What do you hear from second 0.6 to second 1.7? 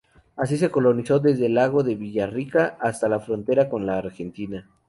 colonizó desde el